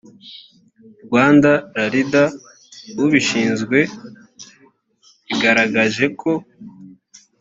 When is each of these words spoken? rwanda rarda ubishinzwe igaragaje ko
rwanda 1.05 1.51
rarda 1.75 2.23
ubishinzwe 3.03 3.79
igaragaje 5.33 6.05
ko 6.19 6.31